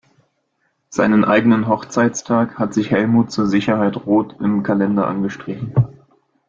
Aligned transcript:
Seinen 0.89 1.23
eigenen 1.25 1.67
Hochzeitstag 1.67 2.57
hat 2.57 2.73
sich 2.73 2.89
Helmut 2.89 3.31
zur 3.31 3.45
Sicherheit 3.45 3.95
rot 4.07 4.35
im 4.39 4.63
Kalender 4.63 5.05
angestrichen. 5.07 5.75